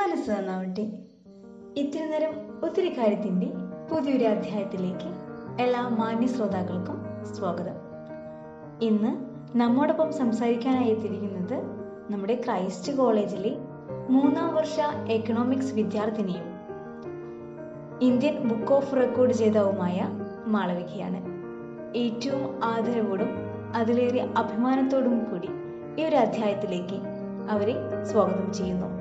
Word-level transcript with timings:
മനസ്സ് 0.00 0.30
നന്നാവട്ടെ 0.30 0.82
ഇത്തിരി 1.76 2.04
നേരം 2.04 2.30
ഒത്തിരി 2.64 2.98
കാര്യത്തിന്റെ 2.98 3.46
പുതിയൊരു 3.90 4.24
അധ്യായത്തിലേക്ക് 4.24 5.08
എല്ലാ 5.62 5.88
മാന്യ 5.88 6.26
ശ്രോതാക്കൾക്കും 6.26 7.26
സ്വാഗതം. 7.34 7.72
ഇന്ന് 8.82 9.10
നമ്മോടൊപ്പം 9.58 10.12
സംസാരിക്കാനായി 10.12 10.88
എത്തിയിരിക്കുന്നത് 10.88 11.62
നമ്മുടെ 12.12 12.42
ക്രൈസ്റ്റ് 12.46 12.96
കോളേജിലെ 12.96 13.56
മൂന്നാം 14.10 14.54
വർഷ 14.54 14.80
എക്കണോമിക്സ് 15.10 15.74
വിദ്യാർത്ഥിനിയും 15.74 16.46
ഇന്ത്യൻ 18.02 18.48
ബുക്ക് 18.48 18.72
ഓഫ് 18.72 18.96
റെക്കോർഡ് 18.96 19.32
ജേതാവുമായ 19.32 20.08
മാളവികയാണ്. 20.46 21.20
ഏറ്റവും 21.96 22.64
ആദരവോടും 22.64 23.28
അതിലേറെ 23.74 24.20
അഭിമാനത്തോടും 24.36 25.24
കൂടി 25.24 25.48
ഈ 26.02 26.06
ഒരു 26.06 26.16
അധ്യായത്തിലേക്ക് 26.16 27.00
അവരെ 27.50 28.04
സ്വാഗതം 28.04 28.52
ചെയ്യുന്നു. 28.52 28.99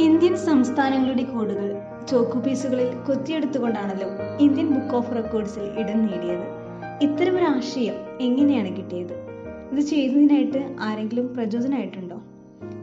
ഇന്ത്യൻ 0.00 0.36
സംസ്ഥാനങ്ങളുടെ 0.36 1.22
കോഡുകൾ 1.22 1.76
ചോക്കുപീസുകളിൽ 2.10 2.94
കൊത്തിയെടുത്തുകൊണ്ടാണല്ലോ 3.06 4.08
ഇന്ത്യൻ 4.40 4.68
ബുക്ക് 4.68 4.94
ഓഫ് 4.94 5.16
റെക്കോർഡ്സിൽ 5.16 5.62
ഇടം 5.62 6.06
നേടിയത്. 6.06 6.60
ഇത്തരമൊരു 7.02 7.44
ആശയം 7.44 7.94
എങ്ങനെയാണ് 8.20 8.76
കിട്ടിയത്? 8.76 9.14
ഇത് 9.72 9.80
ചെയ്യുന്നതിനായിട്ട് 9.80 10.76
ആരെങ്കിലും 10.80 11.34
പ്രചോദനമായിട്ടുണ്ടോ 11.34 12.16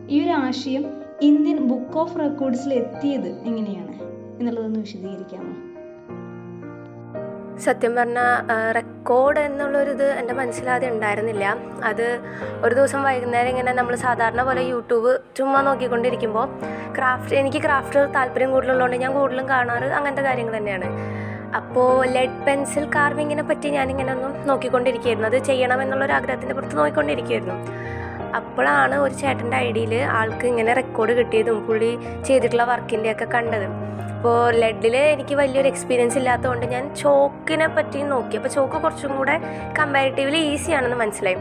ഈ 0.10 0.24
ഒരു 0.24 0.30
ആശയം 0.30 0.86
ഇന്ത്യൻ 1.22 1.58
ബുക്ക് 1.58 1.98
ഓഫ് 1.98 2.20
റെക്കോർഡ്സിൽ 2.20 2.74
എത്തിയത് 2.74 3.30
എങ്ങനെയാണ്? 3.30 3.94
എന്നുള്ളതൊന്ന് 4.40 4.80
വിശദീകരിക്കാമോ? 4.80 5.77
സത്യം 7.66 7.96
പറഞ്ഞാൽ 7.96 8.32
റെക്കോർഡ് 8.78 9.40
എന്നുള്ളൊരിത് 9.40 10.06
എന്റെ 10.20 10.34
മനസ്സിലാദ്യം 10.40 10.92
ഉണ്ടായിരുന്നില്ല. 10.94 11.46
അത് 11.90 12.06
ഒരു 12.66 12.74
ദിവസം 12.76 13.04
വൈകുന്നേരം 13.04 13.50
ഇങ്ങനെ 13.54 13.74
നമ്മൾ 13.74 13.96
സാധാരണ 13.96 14.42
പോലെ 14.48 14.64
യൂട്യൂബ് 14.74 15.12
ചുമ്മാ 15.38 15.62
നോക്കിക്കൊണ്ടിരിക്കുമ്പോൾ 15.62 16.46
ക്രാഫ്റ്റ് 16.98 17.36
എനിക്ക് 17.42 17.62
ക്രാഫ്റ്റ് 17.66 18.04
താല്പര്യം 18.16 18.52
കൂടുതലുള്ളതുകൊണ്ട് 18.52 18.98
ഞാൻ 19.04 19.14
കൂടുതലും 19.14 19.50
കാണാറ് 19.50 19.90
അങ്ങനത്തെ 20.00 20.24
കാര്യങ്ങൾ 20.30 20.56
തന്നെയാണ്. 20.58 20.90
അപ്പോൾ 21.56 21.92
ലെഡ് 22.16 22.40
പെൻസിൽ 22.48 22.86
കാർവിങ്ങിനെ 22.96 23.44
പറ്റി 23.44 23.68
ഞാനിങ്ങനെ 23.70 24.12
ഒന്ന് 24.14 24.50
നോക്കിക്കൊണ്ടിരിക്കുകയായിരുന്നു. 24.50 25.30
അത് 25.30 25.38
ചെയ്യണം 25.50 25.82
ആഗ്രഹത്തിന്റെ 26.20 26.56
പുറത്ത് 26.56 26.78
നോക്കിക്കൊണ്ടിരിക്കുകയായിരുന്നു. 26.78 27.58
അപ്പോഴാണ് 28.40 28.96
ഒരു 29.06 29.14
ചേട്ടന്റെ 29.22 29.58
ഐഡിയിൽ 29.68 29.94
ആൾക്ക് 30.20 30.46
ഇങ്ങനെ 30.52 30.74
റെക്കോർഡ് 30.82 31.14
കിട്ടിയതും 31.20 31.60
പുള്ളി 31.68 31.92
ചെയ്തിട്ടുള്ള 32.28 32.66
വർക്കിന്റെ 32.72 33.12
ഒക്കെ 33.16 33.28
കണ്ടത്. 33.36 33.68
അപ്പോൾ 34.18 34.38
ലെഡിൽ 34.62 34.96
എനിക്ക് 35.14 35.36
വലിയൊരു 35.40 35.70
എക്സ്പീരിയൻസ് 35.72 36.18
ഇല്ലാത്തതുകൊണ്ട് 36.20 36.66
ഞാൻ 36.76 36.86
ചോക്കിനെ 37.02 37.68
പറ്റി 37.76 38.00
നോക്കി. 38.14 38.36
അപ്പോൾ 38.40 38.52
ചോക്ക് 38.56 38.78
കുറച്ചും 38.84 39.12
കൂടെ 39.18 39.36
കമ്പാരിറ്റീവ്ലി 39.80 40.40
ഈസി 40.54 40.72
ആണെന്ന് 40.78 40.98
മനസ്സിലായി. 41.04 41.40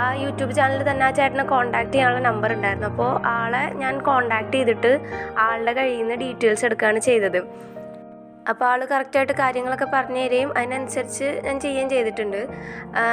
ആ 0.00 0.04
യൂട്യൂബ് 0.22 0.52
ചാനലിൽ 0.58 0.84
തന്നെ 0.90 1.04
ആ 1.08 1.10
ചേട്ടനെ 1.18 1.44
കോൺടാക്ട് 1.52 1.92
ചെയ്യാനുള്ള 1.94 2.22
നമ്പർ 2.28 2.52
ഉണ്ടായിരുന്നു. 2.56 2.88
അപ്പോൾ 2.92 3.10
ആളെ 3.38 3.64
ഞാൻ 3.82 3.94
കോൺടാക്ട് 4.08 4.54
ചെയ്തിട്ട് 4.56 4.92
ആളുടെ 5.46 5.72
കയ്യിൽ 5.78 6.00
നിന്ന് 6.00 6.16
ഡീറ്റെയിൽസ് 6.24 6.64
എടുക്കുകയാണ് 6.68 7.02
ചെയ്തത്. 7.08 7.40
അപ്പോൾ 8.48 8.64
ആൾ 8.64 8.80
കറക്റ്റായിട്ട് 8.84 9.32
കാര്യങ്ങളൊക്കെ 9.32 9.86
പറഞ്ഞു 9.94 10.20
തരികയും 10.20 10.50
അതിനനുസരിച്ച് 10.58 11.28
ഞാൻ 11.44 11.60
ചെയ്യുകയും 11.60 11.88
ചെയ്തിട്ടുണ്ട്. 11.90 12.40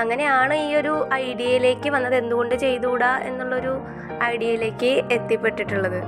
അങ്ങനെയാണ് 0.02 0.54
ഈ 0.54 0.76
ഒരു 0.76 0.94
ഐഡിയയിലേക്ക് 1.14 1.90
വന്നത്. 1.90 2.16
എന്തുകൊണ്ട് 2.16 2.56
ചെയ്തുകൂടാ 2.56 3.12
എന്നുള്ളൊരു 3.18 3.74
ഐഡിയയിലേക്ക് 4.24 4.92
എത്തിപ്പെട്ടിട്ടുള്ളത്. 5.12 6.00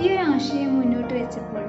ഈ 0.00 0.06
ഒരു 0.12 0.22
ആശയം 0.30 0.72
മുന്നോട്ട് 0.78 1.14
വെച്ചപ്പോൾ 1.14 1.64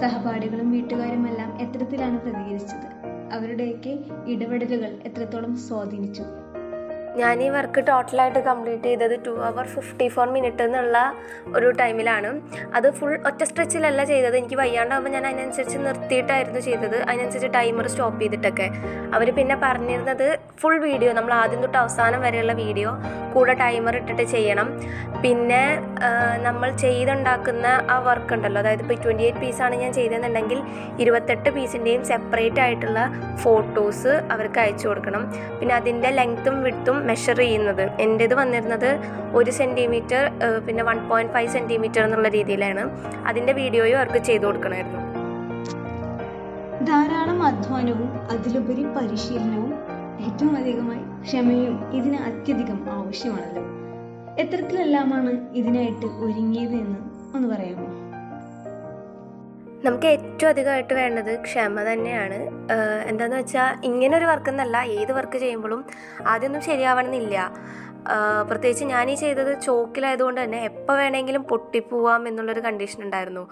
സഹപാഠികളും 0.00 0.72
വീട്ടുകാരും 0.72 1.28
എല്ലാം 1.28 1.50
എത്തരത്തിലാണ് 1.60 2.18
പ്രതികരിച്ചത്? 2.20 2.88
അവരുടെയൊക്കെ 3.32 3.92
ഇടപെടലുകൾ 4.32 4.90
എത്രത്തോളം 5.06 5.56
സ്വാധീനിച്ചു? 5.68 6.24
ഞാൻ 7.20 7.36
ഈ 7.44 7.48
വർക്ക് 7.54 7.80
ടോട്ടലായിട്ട് 7.88 8.40
കംപ്ലീറ്റ് 8.48 8.88
ചെയ്തത് 8.88 9.14
two 9.26 9.32
hour 9.48 9.64
fifty 9.74 10.06
four 10.14 10.26
minute 10.34 10.62
എന്നുള്ള 10.66 10.96
ഒരു 11.56 11.68
ടൈമിലാണ് 11.80 12.30
അത് 12.78 12.88
ഫുൾ 12.98 13.12
ഒറ്റ 13.28 13.42
സ്ട്രെച്ചിലല്ല 13.50 14.00
ചെയ്തത്. 14.10 14.34
എനിക്ക് 14.40 14.58
വയ്യാണ്ടാകുമ്പോൾ 14.62 15.12
ഞാൻ 15.16 15.24
അതിനനുസരിച്ച് 15.30 15.78
നിർത്തിയിട്ടായിരുന്നു 15.86 16.60
ചെയ്തത്. 16.68 16.98
അതിനനുസരിച്ച് 17.08 17.50
ടൈമർ 17.58 17.86
സ്റ്റോപ്പ് 17.92 18.20
ചെയ്തിട്ടൊക്കെ. 18.22 18.66
അവർ 19.16 19.28
പിന്നെ 19.38 19.56
പറഞ്ഞിരുന്നത് 19.64 20.26
ഫുൾ 20.62 20.76
വീഡിയോ 20.88 21.12
നമ്മൾ 21.18 21.34
ആദ്യം 21.42 21.62
തൊട്ട് 21.64 21.78
അവസാനം 21.84 22.20
വരെയുള്ള 22.26 22.54
വീഡിയോ 22.62 22.90
കൂടെ 23.34 23.54
ടൈമർ 23.62 23.94
ഇട്ടിട്ട് 24.00 24.24
ചെയ്യണം. 24.34 24.68
പിന്നെ 25.24 25.62
നമ്മൾ 26.46 26.68
ചെയ്തുണ്ടാക്കുന്ന 26.84 27.66
ആ 27.94 27.96
വർക്ക് 28.06 28.32
ഉണ്ടല്ലോ. 28.36 28.60
അതായത് 28.62 28.82
ഇപ്പോൾ 28.84 28.98
ട്വന്റി 29.04 29.24
എയ്റ്റ് 29.26 29.42
പീസാണ് 29.44 29.74
ഞാൻ 29.82 29.92
ചെയ്തതെന്നുണ്ടെങ്കിൽ 29.98 30.60
ഇരുപത്തെട്ട് 31.02 31.48
പീസിന്റെയും 31.56 32.02
സെപ്പറേറ്റ് 32.12 32.60
ആയിട്ടുള്ള 32.66 33.00
ഫോട്ടോസ് 33.44 34.14
അവർക്ക് 34.36 34.60
അയച്ചു 34.64 34.86
കൊടുക്കണം. 34.88 35.24
പിന്നെ 35.58 35.74
അതിന്റെ 35.80 36.10
ലെങ്ത്തും 36.20 36.56
വിട്ടും 36.68 36.96
മെഷർ 37.10 37.36
ചെയ്യുന്നത്. 37.42 37.84
എന്റേത് 38.04 38.34
വന്നിരുന്നത് 38.40 38.90
ഒരു 39.38 39.50
സെന്റിമീറ്റർ 39.58 40.22
പിന്നെ 40.66 40.82
വൺ 40.88 40.98
പോയിന്റ് 41.10 41.32
ഫൈവ് 41.36 41.50
സെന്റിമീറ്റർ 41.56 42.02
എന്നുള്ള 42.06 42.28
രീതിയിലാണ്. 42.36 42.84
അതിന്റെ 43.30 43.52
വീഡിയോയും 43.60 43.98
അവർക്ക് 44.00 44.22
ചെയ്തു 44.28 44.44
കൊടുക്കണമായിരുന്നു. 44.46 45.02
ധാരാളം 46.90 47.38
അധ്വാനവും 47.50 48.10
അതിലുപരി 48.32 48.84
പരിശീലനവും 48.96 49.72
ഏറ്റവും 50.26 50.54
അധികമായി 50.60 51.04
ക്ഷമയും 51.24 51.74
ഇതിന് 51.98 52.18
അത്യധികം 52.28 52.78
ആവശ്യമാണല്ലോ. 52.96 53.62
എത്തരത്തിലെല്ലാമാണ് 54.42 55.32
ഇതിനായിട്ട് 55.60 56.06
ഒരുങ്ങിയത് 56.24 56.76
എന്ന് 56.82 56.98
ഒന്ന് 57.36 57.48
പറയാമോ? 57.54 57.86
നമുക്ക് 59.84 60.06
ഏറ്റവും 60.06 60.48
അധികമായിട്ട് 60.52 60.94
വേണ്ടത് 60.94 61.32
ക്ഷമ 61.46 61.82
തന്നെയാണ്. 61.88 62.38
എന്താണെന്ന് 63.10 63.38
വെച്ചാൽ 63.40 63.72
ഇങ്ങനെ 63.88 64.14
ഒരു 64.18 64.26
വർക്ക് 64.30 64.50
എന്നല്ല 64.52 64.76
ഏത് 64.98 65.12
വർക്ക് 65.18 65.38
ചെയ്യുമ്പോഴും 65.42 65.82
ആദ്യമൊന്നും 66.32 66.62
ശരിയാവണമെന്നില്ല. 66.68 67.36
പ്രത്യേകിച്ച് 68.48 68.84
ഞാൻ 68.92 69.06
ഈ 69.12 69.14
ചെയ്തത് 69.22 69.52
ചോക്കിലായതുകൊണ്ട് 69.60 70.40
തന്നെ 70.40 70.58
എപ്പോൾ 70.70 70.96
വേണമെങ്കിലും 71.00 71.42
പൊട്ടിപ്പോവാം 71.52 72.28
എന്നുള്ളൊരു 72.28 72.62
കണ്ടീഷൻ 72.66 73.00
ഉണ്ടായിരുന്നു. 73.06 73.44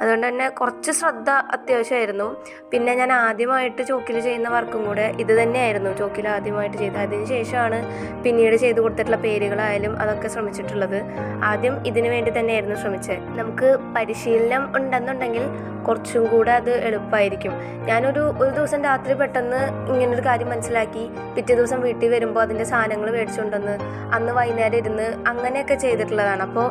അതുകൊണ്ട് 0.00 0.26
തന്നെ 0.28 0.48
കുറച്ച് 0.48 0.90
ശ്രദ്ധ 0.90 1.30
അത്യാവശ്യമായിരുന്നു. 1.30 2.36
പിന്നെ 2.72 2.94
ഞാൻ 2.94 3.12
ആദ്യമായിട്ട് 3.12 3.82
ചോക്കിൽ 3.82 4.20
ചെയ്യുന്ന 4.20 4.48
വർക്കും 4.48 4.86
കൂടെ 4.86 5.14
ഇത് 5.20 5.42
തന്നെയായിരുന്നു. 5.42 5.92
ചോക്കിൽ 5.92 6.28
ആദ്യമായിട്ട് 6.28 6.76
ചെയ്തത്. 6.76 6.98
അതിന് 6.98 7.26
ശേഷമാണ് 7.26 7.78
പിന്നീട് 8.24 8.56
ചെയ്തു 8.56 8.80
കൊടുത്തിട്ടുള്ള 8.80 9.16
പേരുകളായാലും 9.16 9.94
അതൊക്കെ 10.02 10.28
ശ്രമിച്ചിട്ടുള്ളത്. 10.28 10.98
ആദ്യം 11.42 11.86
ഇതിനു 11.86 12.08
വേണ്ടി 12.08 12.30
തന്നെയായിരുന്നു 12.38 12.76
ശ്രമിച്ചത് 12.76 13.24
നമുക്ക് 13.38 13.78
പരിശീലനം 13.96 14.64
ഉണ്ടെന്നുണ്ടെങ്കിൽ 14.76 15.44
കുറച്ചും 15.86 16.24
കൂടെ 16.26 16.52
അത് 16.52 16.70
എളുപ്പമായിരിക്കും. 16.70 17.52
ഞാനൊരു 17.86 18.22
ഒരു 18.42 18.50
ദിവസം 18.50 18.84
രാത്രി 18.84 19.14
പെട്ടെന്ന് 19.14 19.60
ഇങ്ങനൊരു 19.92 20.24
കാര്യം 20.26 20.48
മനസ്സിലാക്കി 20.48 21.04
പിറ്റേ 21.36 21.54
ദിവസം 21.54 21.80
വീട്ടിൽ 21.80 22.08
വരുമ്പോൾ 22.08 22.40
അതിന്റെ 22.40 22.64
സാധനങ്ങൾ 22.64 23.10
മേടിച്ചുകൊണ്ടുവന്ന് 23.10 23.76
അന്ന് 24.14 24.32
വൈകുന്നേരം 24.32 24.76
ഇരുന്ന് 24.76 25.06
അങ്ങനെയൊക്കെ 25.26 25.74
ചെയ്തിട്ടുള്ളതാണ്. 25.74 26.42
അപ്പോൾ 26.42 26.68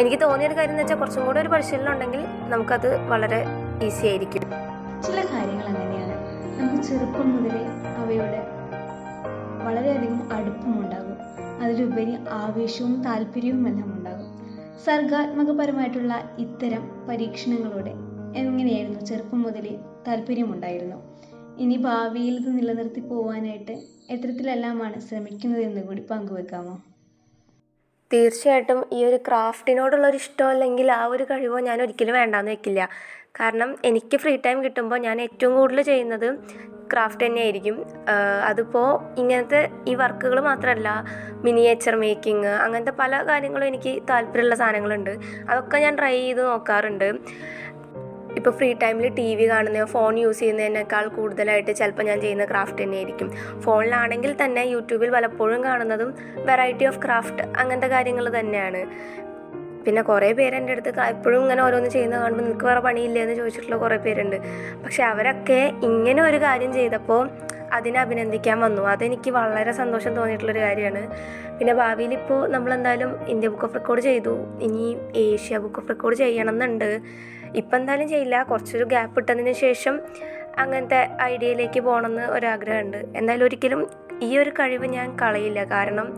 എനിക്ക് 0.00 0.20
തോന്നിയൊരു 0.20 0.54
കാര്യം 0.54 0.70
എന്ന് 0.70 0.82
വെച്ചാൽ 0.82 0.96
കുറച്ചും 0.96 1.26
കൂടെ 1.26 1.40
ഒരു 1.40 1.48
പരിശീലനം 1.48 1.92
ഉണ്ടെങ്കിൽ 1.92 2.20
നമുക്കത് 2.48 3.08
വളരെ 3.08 3.44
ഈസി 3.82 4.06
ആയിരിക്കും. 4.06 4.42
ചില 5.02 5.24
കാര്യങ്ങൾ 5.32 5.66
അങ്ങനെയാണ്. 5.66 6.14
നമുക്ക് 6.60 6.82
ചെറുപ്പം 6.82 7.36
മുതലേ 7.36 7.64
അവയോട് 7.96 8.40
വളരെയധികം 9.66 10.32
അടുപ്പമുണ്ടാകും 10.32 11.16
അതിലുപരി 11.62 12.16
ആവേശവും 12.30 13.02
താല്പര്യവും 13.02 13.68
എല്ലാം 13.68 13.98
ഉണ്ടാകും. 13.98 14.30
സർഗാത്മകപരമായിട്ടുള്ള 14.84 16.36
ഇത്തരം 16.38 17.06
പരീക്ഷണങ്ങളോടെ 17.08 17.92
എങ്ങനെയായിരുന്നു 18.36 19.00
ചെറുപ്പം 19.00 19.42
മുതലേ 19.42 19.78
താല്പര്യമുണ്ടായിരുന്നു 20.08 20.96
ഇനി 21.58 21.76
ഭാവിയിൽ 21.76 22.48
നിലനിർത്തി 22.48 23.00
പോവാനായിട്ട് 23.00 23.72
എത്തരത്തിലെല്ലാമാണ് 24.10 25.00
ശ്രമിക്കുന്നത് 25.00 25.60
എന്ന് 25.60 25.80
കൂടി 25.80 26.02
പങ്കുവെക്കാമോ? 26.10 26.78
തീർച്ചയായിട്ടും 28.12 28.78
ഈ 28.92 29.00
ഒരു 29.04 29.18
ക്രാഫ്റ്റിനോടുള്ള 29.28 30.06
ഒരു 30.12 30.20
അല്ലെങ്കിൽ 30.52 30.88
ആ 30.92 31.02
ഒരു 31.04 31.24
കഴിവോ 31.30 31.58
ഞാൻ 31.68 31.78
ഒരിക്കലും 31.82 32.14
വേണ്ടാന്ന് 32.14 32.50
വെക്കില്ല. 32.50 32.88
കാരണം 33.40 33.70
എനിക്ക് 33.84 34.16
ഫ്രീ 34.16 34.32
ടൈം 34.46 34.58
കിട്ടുമ്പോൾ 34.64 34.98
ഞാൻ 34.98 35.16
ഏറ്റവും 35.20 35.52
കൂടുതൽ 35.58 35.82
ചെയ്യുന്നത് 35.82 36.28
ക്രാഫ്റ്റ് 36.92 37.24
തന്നെയായിരിക്കും. 37.26 37.76
അതിപ്പോൾ 38.48 38.88
ഇങ്ങനത്തെ 39.20 39.60
ഈ 39.88 39.92
വർക്കുകൾ 39.94 40.38
മാത്രമല്ല 40.40 40.88
മിനിയേച്ചർ 41.46 41.94
മേക്കിംഗ് 41.96 42.52
അങ്ങനത്തെ 42.64 42.94
പല 43.02 43.22
കാര്യങ്ങളും 43.28 43.66
എനിക്ക് 43.66 43.92
താല്പര്യമുള്ള 44.10 44.54
സാധനങ്ങളുണ്ട്. 44.54 45.12
അതൊക്കെ 45.50 45.78
ഞാൻ 45.78 45.94
ട്രൈ 45.98 46.16
ചെയ്ത് 46.16 46.42
നോക്കാറുണ്ട്. 46.46 47.08
ഇപ്പോൾ 48.36 48.50
ഫ്രീ 48.50 48.72
ടൈമിൽ 48.72 49.08
ടി 49.08 49.34
വി 49.34 49.48
കാണുന്നതോ 49.48 49.84
ഫോൺ 49.84 50.18
യൂസ് 50.18 50.40
ചെയ്യുന്നതിനേക്കാൾ 50.40 51.08
കൂടുതലായിട്ട് 51.08 51.72
ചിലപ്പോൾ 51.72 52.02
ഞാൻ 52.02 52.20
ചെയ്യുന്ന 52.20 52.44
ക്രാഫ്റ്റ് 52.44 52.82
തന്നെയായിരിക്കും. 52.82 53.30
ഫോണിലാണെങ്കിൽ 53.60 54.36
തന്നെ 54.44 54.60
യൂട്യൂബിൽ 54.60 55.10
പലപ്പോഴും 55.10 55.64
കാണുന്നതും 55.64 56.14
വെറൈറ്റി 56.36 56.84
ഓഫ് 56.84 56.98
ക്രാഫ്റ്റ് 57.04 57.42
അങ്ങനത്തെ 57.42 57.86
കാര്യങ്ങൾ 57.86 58.40
തന്നെയാണ്. 58.40 58.82
പിന്നെ 59.84 60.02
കുറേ 60.02 60.32
പേര് 60.32 60.54
എന്റെ 60.54 60.72
അടുത്ത് 60.72 61.00
എപ്പോഴും 61.00 61.42
ഇങ്ങനെ 61.42 61.62
ഓരോന്ന് 61.62 61.90
ചെയ്യുന്ന 61.90 62.16
കാണുമ്പോൾ 62.16 62.44
നിനക്ക് 62.44 62.64
വേറെ 62.64 62.80
പണിയില്ലേ 62.80 63.22
എന്ന് 63.22 63.34
ചോദിച്ചിട്ടുള്ള 63.34 63.76
കുറേ 63.76 63.96
പേരുണ്ട്. 63.96 64.36
പക്ഷെ 64.84 65.02
അവരൊക്കെ 65.02 65.72
ഇങ്ങനെ 65.82 66.22
ഒരു 66.22 66.36
കാര്യം 66.36 66.72
ചെയ്തപ്പോൾ 66.72 67.30
അതിനെ 67.72 68.00
അഭിനന്ദിക്കാൻ 68.00 68.60
വന്നു. 68.60 68.82
അതെനിക്ക് 68.82 69.30
വളരെ 69.30 69.72
സന്തോഷം 69.72 70.16
തോന്നിയിട്ടുള്ളൊരു 70.16 70.58
കാര്യമാണ്. 70.58 71.02
പിന്നെ 71.58 71.74
ഭാവിയിൽ 71.74 72.12
ഇപ്പോൾ 72.12 72.48
നമ്മളെന്തായാലും 72.48 73.24
ഇന്ത്യ 73.26 73.48
ബുക്ക് 73.48 73.64
ഓഫ് 73.64 73.74
റെക്കോർഡ് 73.74 74.00
ചെയ്തു. 74.00 74.36
ഇനി 74.60 74.96
ഏഷ്യ 75.16 75.58
ബുക്ക് 75.58 75.78
ഓഫ് 75.78 75.88
റെക്കോർഡ് 75.88 76.16
ചെയ്യണം 76.16 76.50
എന്നുണ്ട്. 76.50 77.00
ഇപ്പം 77.54 77.76
എന്തായാലും 77.78 78.08
ചെയ്യില്ല. 78.08 78.42
കുറച്ചൊരു 78.42 78.84
ഗ്യാപ്പ് 78.84 79.20
ഇട്ടതിന് 79.20 79.52
ശേഷം 79.52 80.00
അങ്ങനത്തെ 80.58 81.08
ഐഡിയയിലേക്ക് 81.22 81.80
പോകണമെന്ന് 81.80 82.22
ഒരാഗ്രഹമുണ്ട്. 82.22 82.96
എന്തായാലും 83.16 83.44
ഒരിക്കലും 83.44 83.90
ഈ 84.22 84.38
ഒരു 84.38 84.50
കഴിവ് 84.50 84.86
ഞാൻ 84.86 85.16
കളയില്ല. 85.22 85.64
കാരണം 85.64 86.08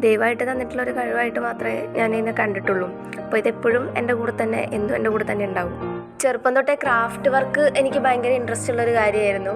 ദൈവമായിട്ട് 0.00 0.52
തന്നിട്ടുള്ള 0.52 0.82
ഒരു 0.82 0.90
കഴിവായിട്ട് 0.90 1.40
മാത്രമേ 1.40 1.86
ഞാൻ 1.86 2.14
ഇതിനെ 2.14 2.32
കണ്ടിട്ടുള്ളൂ. 2.32 2.88
അപ്പോൾ 3.24 3.36
ഇതെപ്പോഴും 3.36 3.98
എന്റെ 3.98 4.14
കൂടെ 4.14 4.32
തന്നെ 4.42 4.68
എന്നും 4.72 4.96
എന്റെ 4.96 5.10
കൂടെ 5.10 5.32
തന്നെ 5.32 5.44
ഉണ്ടാവും. 5.44 6.00
ചെറുപ്പം 6.20 6.54
തൊട്ടേ 6.54 6.74
ക്രാഫ്റ്റ് 6.74 7.28
വർക്ക് 7.28 7.72
എനിക്ക് 7.76 7.98
ഭയങ്കര 7.98 8.30
ഇൻട്രസ്റ്റ് 8.30 8.70
ഉള്ളൊരു 8.72 8.94
കാര്യമായിരുന്നു. 8.94 9.50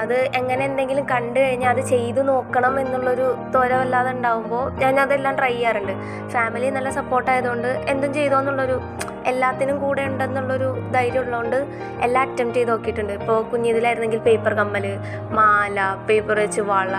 അത് 0.00 0.14
എങ്ങനെ 0.14 0.64
എന്തെങ്കിലും 0.64 1.04
കണ്ടു 1.10 1.40
കഴിഞ്ഞാൽ 1.40 1.70
അത് 1.70 1.80
ചെയ്തു 1.80 2.20
നോക്കണം 2.20 2.80
എന്നുള്ളൊരു 2.80 3.34
തോരവല്ലാതെ 3.54 4.10
ഉണ്ടാവുമ്പോൾ 4.10 4.70
ഞാൻ 4.70 5.00
അതെല്ലാം 5.00 5.36
ട്രൈ 5.36 5.52
ചെയ്യാറുണ്ട്. 5.52 5.92
ഫാമിലി 6.28 6.70
നല്ല 6.70 6.90
സപ്പോർട്ട് 6.90 7.30
ആയതുകൊണ്ട് 7.30 7.68
എന്തും 7.68 8.14
ചെയ്തോ 8.14 8.38
എന്നുള്ളൊരു 8.38 8.80
എല്ലാത്തിനും 9.26 9.78
കൂടെ 9.78 10.02
ഉണ്ടെന്നുള്ളൊരു 10.02 10.76
ധൈര്യം 10.92 11.20
ഉള്ളതുകൊണ്ട് 11.22 11.56
എല്ലാം 12.02 12.22
അറ്റംപ്റ്റ് 12.22 12.58
ചെയ്ത് 12.58 12.70
നോക്കിയിട്ടുണ്ട്. 12.70 13.12
ഇപ്പോൾ 13.12 13.42
കുഞ്ഞിതിലായിരുന്നെങ്കിൽ 13.42 14.18
പേപ്പർ 14.18 14.54
കമ്മൽ 14.54 14.98
മാല 15.30 15.80
പേപ്പർ 16.08 16.38
വെച്ച് 16.38 16.60
വള 16.60 16.96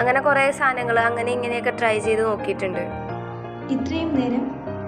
അങ്ങനെ 0.00 0.20
കുറേ 0.20 0.50
സാധനങ്ങൾ 0.50 0.98
അങ്ങനെ 0.98 1.32
ഇങ്ങനെയൊക്കെ 1.32 1.70
ട്രൈ 1.70 1.98
ചെയ്ത് 1.98 2.24
നോക്കിയിട്ടുണ്ട്. 2.24 2.80
ഇത്രയും 3.72 4.14
നേരം 4.20 4.44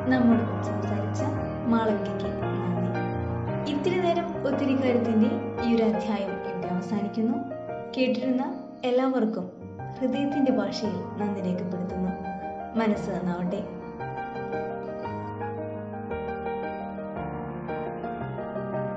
നമ്മൾ 0.06 0.62
സംസാരിച്ച 0.64 1.22
മാളവികയ്ക്ക് 1.66 2.24
നന്ദി. 2.24 3.72
ഇത്തിരി 3.72 4.00
നേരം 4.00 4.48
ഒത്തിരി 4.48 4.74
കാര്യത്തിന്റെ 4.74 5.30
ഈ 5.64 5.76
ഒരു 5.76 5.82
അധ്യായം 5.82 6.30
ഇവിടെ 6.30 6.66
അവസാനിക്കുന്നു. 6.66 7.38
കേട്ടിരുന്ന 7.96 8.54
എല്ലാവർക്കും 8.84 9.52
ഹൃദയത്തിന്റെ 10.00 10.52
ഭാഷയിൽ 10.52 10.92
നന്ദി 10.92 11.40
രേഖപ്പെടുത്തുന്നു. 11.40 12.10
മനസ്സ് 12.78 13.10
നന്നാവട്ടെ. 13.10 13.83